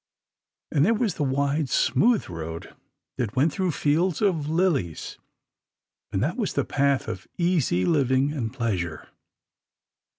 And 0.71 0.83
there 0.83 0.95
was 0.95 1.19
a 1.19 1.23
wide 1.23 1.69
smooth 1.69 2.27
road 2.27 2.73
that 3.17 3.35
went 3.35 3.53
through 3.53 3.69
fields 3.69 4.19
of 4.19 4.49
lilies, 4.49 5.19
and 6.11 6.23
that 6.23 6.37
was 6.37 6.53
the 6.53 6.65
path 6.65 7.07
of 7.07 7.27
easy 7.37 7.85
living 7.85 8.31
and 8.33 8.51
pleasure. 8.51 9.09